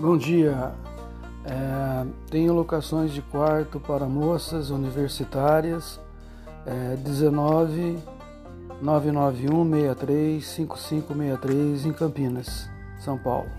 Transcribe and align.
Bom 0.00 0.16
dia. 0.16 0.72
É, 1.44 2.06
tenho 2.30 2.52
locações 2.52 3.12
de 3.12 3.20
quarto 3.20 3.80
para 3.80 4.06
moças 4.06 4.70
universitárias. 4.70 5.98
É, 6.64 6.94
19 6.94 7.98
991 8.80 9.68
63 9.68 10.46
5563 10.46 11.86
em 11.86 11.92
Campinas, 11.92 12.70
São 13.00 13.18
Paulo. 13.18 13.50